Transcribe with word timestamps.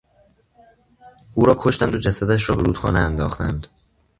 او 1.33 1.45
را 1.45 1.55
کشتند 1.59 1.95
و 1.95 1.97
جسدش 1.97 2.49
را 2.49 2.55
به 2.55 2.63
رودخانه 2.63 2.99
انداختند. 2.99 3.67